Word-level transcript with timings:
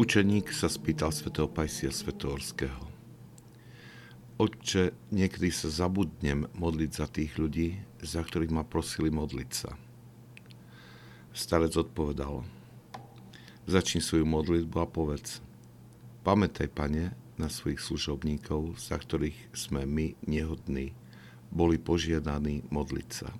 Učeník 0.00 0.48
sa 0.48 0.72
spýtal 0.72 1.12
svätého 1.12 1.44
Pajsia 1.44 1.92
Svetohorského. 1.92 2.88
Otče, 4.40 4.96
niekedy 5.12 5.52
sa 5.52 5.68
zabudnem 5.68 6.48
modliť 6.56 6.90
za 6.96 7.04
tých 7.04 7.36
ľudí, 7.36 7.76
za 8.00 8.24
ktorých 8.24 8.48
ma 8.48 8.64
prosili 8.64 9.12
modliť 9.12 9.50
sa. 9.52 9.76
Starec 11.36 11.76
odpovedal, 11.76 12.48
začni 13.68 14.00
svoju 14.00 14.24
modlitbu 14.24 14.76
a 14.80 14.88
povedz, 14.88 15.44
pamätaj, 16.24 16.72
pane, 16.72 17.12
na 17.36 17.52
svojich 17.52 17.84
služobníkov, 17.84 18.80
za 18.80 18.96
ktorých 18.96 19.52
sme 19.52 19.84
my 19.84 20.16
nehodní, 20.24 20.96
boli 21.52 21.76
požiadaní 21.76 22.64
modliť 22.72 23.08
sa. 23.12 23.36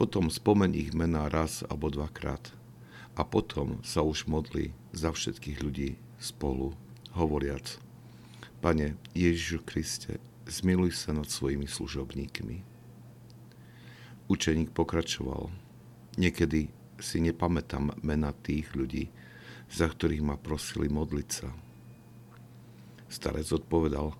Potom 0.00 0.32
spomeň 0.32 0.80
ich 0.80 0.96
mená 0.96 1.28
raz 1.28 1.60
alebo 1.68 1.92
dvakrát 1.92 2.56
a 3.16 3.24
potom 3.24 3.80
sa 3.80 4.04
už 4.04 4.28
modli 4.28 4.76
za 4.92 5.10
všetkých 5.10 5.58
ľudí 5.64 5.96
spolu, 6.20 6.76
hovoriac, 7.16 7.80
Pane 8.60 8.96
Ježišu 9.16 9.64
Kriste, 9.64 10.20
zmiluj 10.48 10.96
sa 10.96 11.16
nad 11.16 11.28
svojimi 11.28 11.68
služobníkmi. 11.68 12.64
Učeník 14.26 14.72
pokračoval. 14.72 15.52
Niekedy 16.16 16.72
si 16.96 17.18
nepamätám 17.20 18.00
mena 18.00 18.32
tých 18.32 18.72
ľudí, 18.72 19.12
za 19.68 19.86
ktorých 19.86 20.24
ma 20.24 20.40
prosili 20.40 20.88
modliť 20.88 21.28
sa. 21.28 21.48
Starec 23.06 23.46
odpovedal, 23.52 24.16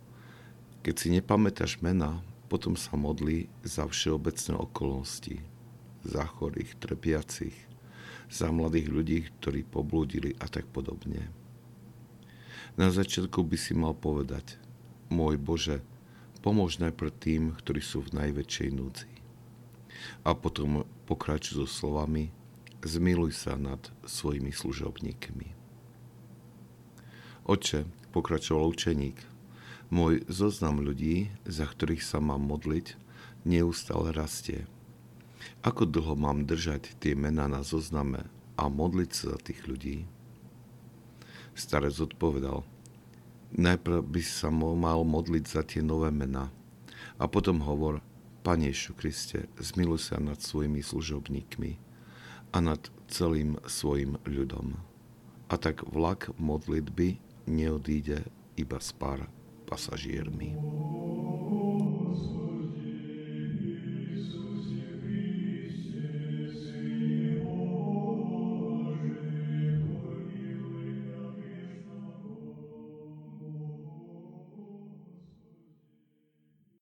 keď 0.86 0.94
si 0.94 1.08
nepamätáš 1.10 1.82
mena, 1.82 2.22
potom 2.46 2.78
sa 2.78 2.94
modli 2.94 3.50
za 3.66 3.88
všeobecné 3.88 4.54
okolnosti, 4.54 5.42
za 6.06 6.22
chorých, 6.22 6.78
trpiacich, 6.78 7.56
za 8.30 8.50
mladých 8.50 8.88
ľudí, 8.90 9.18
ktorí 9.40 9.62
poblúdili 9.66 10.34
a 10.42 10.46
tak 10.50 10.66
podobne. 10.70 11.30
Na 12.76 12.92
začiatku 12.92 13.40
by 13.40 13.56
si 13.56 13.72
mal 13.72 13.96
povedať, 13.96 14.60
môj 15.08 15.40
Bože, 15.40 15.80
pomôž 16.44 16.78
najprv 16.78 17.10
tým, 17.16 17.42
ktorí 17.56 17.80
sú 17.80 18.04
v 18.04 18.14
najväčšej 18.22 18.68
núdzi. 18.70 19.10
A 20.22 20.36
potom 20.36 20.84
pokračuj 21.08 21.64
so 21.64 21.66
slovami, 21.66 22.30
zmiluj 22.84 23.32
sa 23.34 23.56
nad 23.56 23.80
svojimi 24.04 24.52
služobníkmi. 24.52 25.56
Oče, 27.46 27.86
pokračoval 28.10 28.74
učeník, 28.74 29.18
môj 29.88 30.26
zoznam 30.26 30.82
ľudí, 30.82 31.30
za 31.46 31.66
ktorých 31.66 32.02
sa 32.02 32.18
mám 32.18 32.42
modliť, 32.42 32.98
neustále 33.46 34.10
rastie. 34.10 34.66
Ako 35.64 35.88
dlho 35.88 36.18
mám 36.18 36.44
držať 36.44 36.96
tie 37.00 37.16
mená 37.16 37.48
na 37.48 37.64
zozname 37.64 38.26
a 38.56 38.68
modliť 38.68 39.10
sa 39.12 39.24
za 39.36 39.38
tých 39.40 39.64
ľudí? 39.64 40.08
Starec 41.56 41.96
odpovedal, 41.96 42.64
najprv 43.56 44.04
by 44.04 44.22
sa 44.24 44.52
mal 44.52 45.00
modliť 45.04 45.44
za 45.48 45.62
tie 45.64 45.80
nové 45.80 46.12
mená 46.12 46.52
a 47.16 47.24
potom 47.24 47.64
hovor, 47.64 48.04
Pane 48.46 48.70
Ješu 48.70 48.94
Kriste, 48.94 49.50
zmiluj 49.58 50.06
sa 50.12 50.22
nad 50.22 50.38
svojimi 50.38 50.78
služobníkmi 50.78 51.82
a 52.54 52.62
nad 52.62 52.78
celým 53.10 53.58
svojim 53.66 54.22
ľudom. 54.22 54.78
A 55.50 55.58
tak 55.58 55.82
vlak 55.82 56.30
modlitby 56.38 57.18
neodíde 57.50 58.22
iba 58.54 58.78
s 58.78 58.94
pár 58.94 59.26
pasažiermi. 59.66 60.54